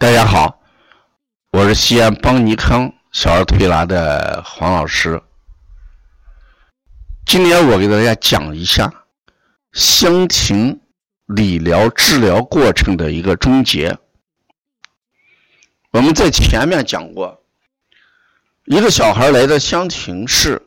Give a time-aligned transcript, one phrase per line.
[0.00, 0.62] 大家好，
[1.50, 5.22] 我是西安邦尼康小儿推拿的黄老师。
[7.26, 8.90] 今天我给大家讲一下
[9.74, 10.80] 香庭
[11.26, 13.98] 理疗治疗过程的一个终结。
[15.90, 17.42] 我们在前面讲过，
[18.64, 20.62] 一个小孩来到香庭室，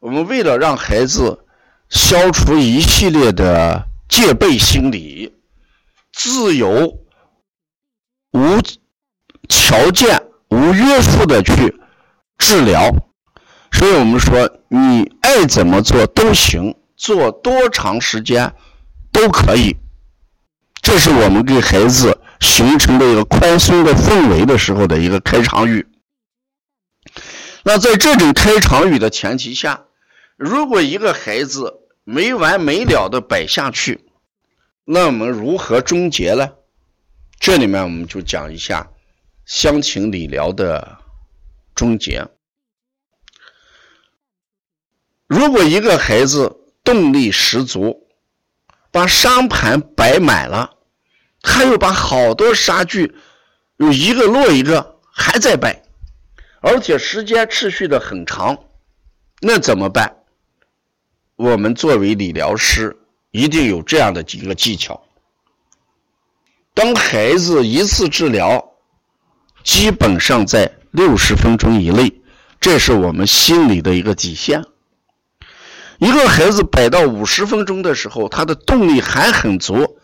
[0.00, 1.46] 我们为了让孩子
[1.88, 5.38] 消除一系列的戒备心理，
[6.12, 6.98] 自由。
[8.32, 8.60] 无
[9.48, 11.80] 条件、无约束的去
[12.38, 12.90] 治疗，
[13.72, 18.54] 所以我们说，你爱怎么做都行，做多长时间
[19.12, 19.76] 都可以。
[20.82, 25.86] 这是我们给孩子形成的一个宽松的氛围的时候的一个开场语。
[27.64, 29.84] 那在这种开场语的前提下，
[30.36, 34.00] 如果一个孩子没完没了的摆下去，
[34.84, 36.52] 那我们如何终结呢？
[37.40, 38.86] 这里面我们就讲一下
[39.46, 40.98] 香情理疗的
[41.74, 42.28] 终结。
[45.26, 48.06] 如果一个孩子动力十足，
[48.90, 50.76] 把沙盘摆满了，
[51.40, 53.16] 他又把好多沙具
[53.78, 55.82] 有一个落一个还在摆，
[56.60, 58.66] 而且时间持续的很长，
[59.40, 60.14] 那怎么办？
[61.36, 62.98] 我们作为理疗师，
[63.30, 65.06] 一定有这样的几个技巧。
[66.74, 68.72] 当孩子一次治疗
[69.64, 72.22] 基本上在六十分钟以内，
[72.60, 74.64] 这是我们心里的一个底线。
[75.98, 79.98] 一个孩子摆到五十分钟的时候，他的动力还很足，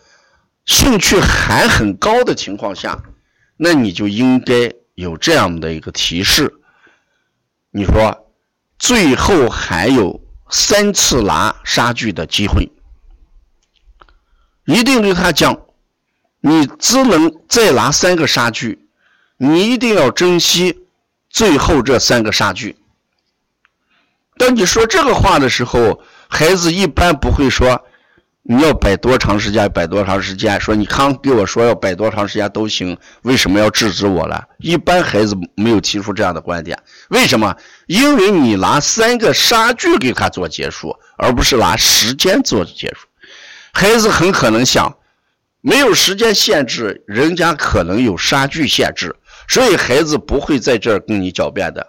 [0.65, 3.01] 兴趣还很高的情况下，
[3.57, 6.53] 那你就应该有这样的一个提示。
[7.71, 8.31] 你说
[8.77, 12.71] 最后还有三次拿杀具的机会，
[14.65, 15.66] 一定对他讲。
[16.39, 18.87] 你只能再拿三个杀具，
[19.37, 20.79] 你一定要珍惜
[21.29, 22.77] 最后这三个杀具。
[24.37, 27.83] 当你说这个话的时候，孩子一般不会说
[28.43, 30.61] 你要摆多长时间，摆多长时间。
[30.61, 34.47] 说你刚给我说要摆多长时间都行，为什么要制止我了？
[34.59, 36.77] 一般孩子没有提出这样的观点。
[37.09, 37.55] 为什么？
[37.87, 43.07] 因为你拿三个杀具给他做结束，而不是拿时间做结束。
[43.73, 44.95] 孩子很可能想。
[45.67, 49.13] 没有时间限制，人家可能有杀具限制，
[49.49, 51.85] 所以孩子不会在这儿跟你狡辩的。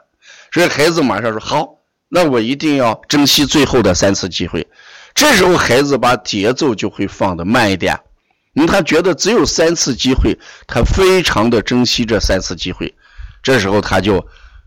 [0.53, 1.77] 所以孩子马上说：“好，
[2.09, 4.67] 那我一定要珍惜最后的三次机会。”
[5.15, 7.97] 这时候孩子把节奏就会放的慢一点，
[8.55, 12.93] 因为他觉得只有三次机会，他非常的珍惜这三次机会。
[13.45, 14.19] 这时候他就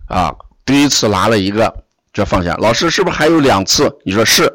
[0.08, 0.34] 啊，
[0.64, 1.84] 第一次拿了一个，
[2.14, 2.56] 这放下。
[2.62, 3.94] 老师是不是还有两次？
[4.06, 4.50] 你说是，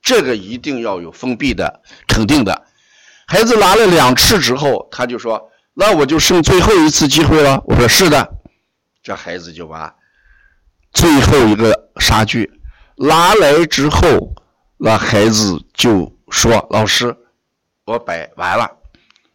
[0.00, 2.64] 这个一定要有封闭的，肯定的。
[3.30, 8.26] 孩子拿了两次之后，他就说：“那我就剩最后一次机会了。”我说：“是的。”
[9.04, 9.94] 这孩子就把
[10.94, 12.50] 最后一个杀具
[12.96, 14.34] 拿来之后，
[14.78, 17.14] 那孩子就说：“老师，
[17.84, 18.66] 我摆完了。”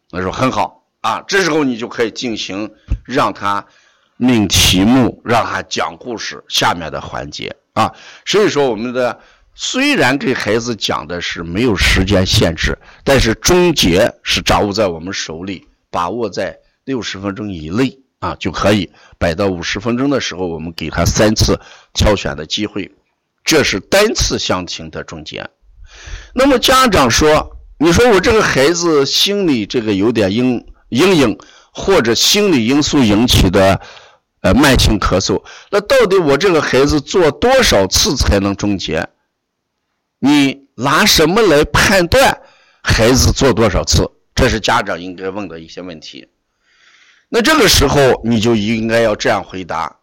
[0.09, 2.73] 他说：“很好啊。”这时候你就可以进行
[3.05, 3.63] 让他
[4.17, 7.93] 命题目，让他讲故事下面的环节啊。
[8.25, 9.19] 所以说我们的。
[9.55, 18.91] 虽然给孩子讲的是没有时间限制，但是终结是掌握在我们手里，把握在六十分钟以内啊就可以。
[19.19, 21.59] 摆到五十分钟的时候，我们给他三次
[21.93, 22.91] 挑选的机会，
[23.43, 25.47] 这是单次相亲的终结。
[26.33, 31.37] 那么家长说：“你说我这个孩子心里这个有点阴阴影，
[31.71, 33.79] 或者心理因素引起的
[34.41, 39.07] 呃慢性咳嗽，那到底我这个孩子做多少次才能终结？”
[40.25, 42.39] 你拿什么来判断
[42.81, 44.09] 孩子做多少次？
[44.33, 46.29] 这是家长应该问的一些问题。
[47.27, 49.97] 那这个时候你就应该要这样回答：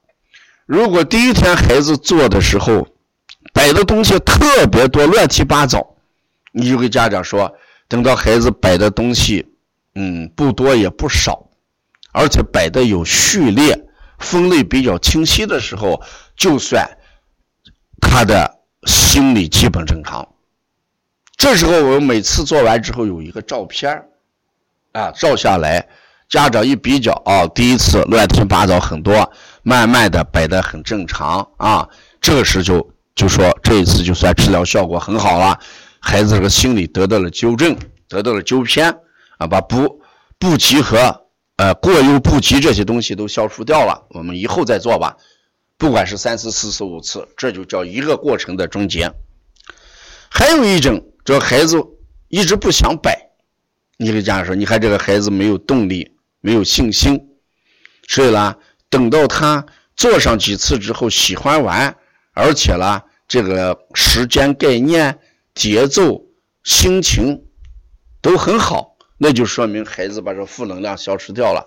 [0.67, 2.87] 如果第一天孩子做的时候
[3.55, 5.97] 摆的东西特别多、乱七八糟，
[6.53, 7.51] 你就给家长说，
[7.89, 9.47] 等到孩子摆的东西，
[9.95, 11.49] 嗯，不多也不少，
[12.13, 13.87] 而且摆的有序列、
[14.19, 16.03] 分类比较清晰的时候，
[16.37, 16.99] 就算
[18.03, 18.60] 他的。
[18.87, 20.27] 心理基本正常。
[21.37, 24.05] 这时候我们每次做完之后有一个照片
[24.93, 25.89] 啊，照下来，
[26.29, 29.33] 家长一比较啊，第一次乱七八糟很多，
[29.63, 31.89] 慢慢的摆的很正常啊，
[32.21, 35.59] 这个时就就说这一次就算治疗效果很好了，
[35.99, 37.77] 孩子这个心理得到了纠正，
[38.09, 38.95] 得到了纠偏
[39.39, 40.03] 啊，把不
[40.39, 41.27] 不及和
[41.57, 45.17] 呃过犹不及这些东西都消除掉了，我们以后再做吧。
[45.81, 49.11] 不管是三次、四次、五次，这就叫一个过程的终结。
[50.29, 51.79] 还有一种，这孩子
[52.29, 53.31] 一直不想摆，
[53.97, 57.19] 你给家长说，你看这个孩子没有动力，没有信心
[58.07, 58.57] 所以呢，
[58.91, 59.65] 等到他
[59.97, 61.97] 做上几次之后喜欢玩，
[62.35, 65.19] 而且呢，这个时间概念、
[65.55, 66.27] 节奏、
[66.63, 67.47] 心情
[68.21, 71.67] 都很好，那就说明孩子把这负能量消失掉了，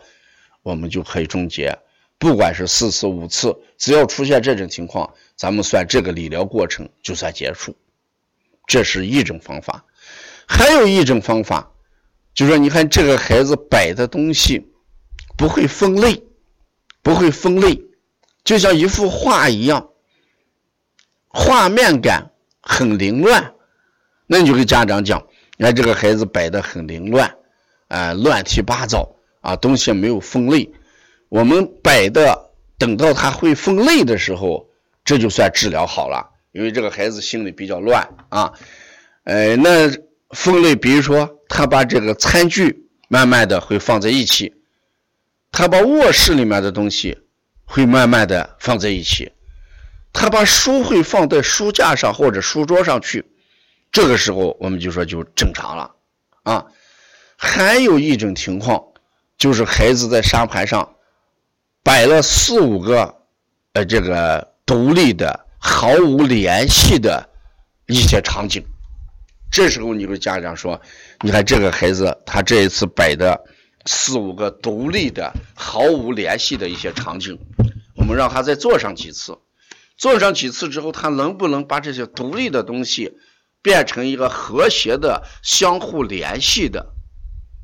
[0.61, 1.79] 我们就可以终结。
[2.23, 7.75] 不管是四次五次，只要出现这种情况，咱们算这个理疗过程就算结束。
[8.65, 9.83] 这是一种方法，
[10.47, 11.69] 还有一种方法，
[12.33, 14.71] 就说你看这个孩子摆的东西
[15.35, 16.23] 不会分类，
[17.01, 17.83] 不会分类，
[18.45, 19.89] 就像一幅画一样，
[21.27, 22.31] 画面感
[22.61, 23.53] 很凌乱。
[24.27, 25.27] 那你就跟家长讲，
[25.57, 27.35] 你看这个孩子摆的很凌乱，
[27.89, 30.71] 啊，乱七八糟啊，东西没有分类。
[31.33, 34.69] 我们摆的，等到他会分类的时候，
[35.03, 36.29] 这就算治疗好了。
[36.51, 38.53] 因为这个孩子心里比较乱啊，
[39.23, 39.89] 呃，那
[40.29, 44.53] 分类，比如说他把这个餐具慢慢的会放在一起，
[45.51, 47.17] 他把卧室里面的东西
[47.65, 49.31] 会慢慢的放在一起，
[50.13, 53.25] 他把书会放在书架上或者书桌上去，
[53.91, 55.95] 这个时候我们就说就正常了
[56.43, 56.67] 啊。
[57.35, 58.83] 还有一种情况，
[59.35, 60.92] 就是孩子在沙盘上。
[61.83, 63.13] 摆了四五个，
[63.73, 67.29] 呃，这个独立的、毫无联系的
[67.87, 68.63] 一些场景。
[69.51, 70.81] 这时候，你跟家长说
[71.21, 73.37] ：“你看这个孩子，他这一次摆的
[73.85, 77.37] 四五个独立的、毫无联系的一些场景，
[77.97, 79.37] 我们让他再做上几次。
[79.97, 83.11] 做上几次之后，他能不能把这些独立的东西
[83.61, 86.93] 变成一个和谐的、相互联系的？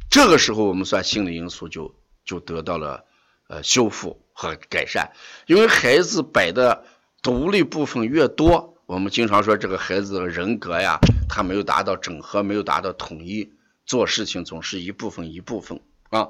[0.09, 1.95] 这个时候，我们算心理因素就
[2.25, 3.05] 就得到了。”
[3.49, 5.11] 呃，修复和改善，
[5.47, 6.83] 因为孩子摆的
[7.23, 13.51] 独立部分越多，我们经常说这个孩子的人格呀，他没有达到整合，没有达到统一，
[13.87, 15.81] 做事情总是一部分一部分
[16.11, 16.29] 啊。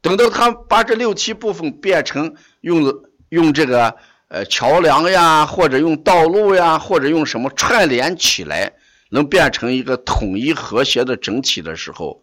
[0.00, 2.94] 等到他把这六七部分变成用
[3.28, 3.96] 用这个
[4.28, 8.74] 呃桥梁呀，或者用道路呀，或者用什么串联起来，
[9.10, 12.22] 能变成一个统一和谐的整体的时候，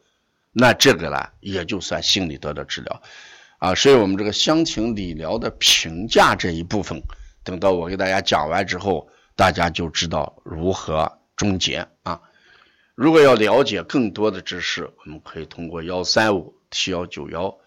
[0.54, 3.02] 那这个呢，也就算心理得到治疗。
[3.64, 7.02] 啊，所以我们这个乡情理疗的评价这一部分，
[7.46, 9.08] 等到我给大家讲完之后，
[9.38, 12.20] 大家就知道如何终结啊。
[12.94, 17.58] 如果要了解更多的知识，我们可以通过幺三五七幺九幺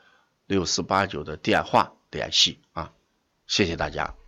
[0.46, 2.92] 六四八九的电话联系啊。
[3.46, 4.25] 谢谢大家。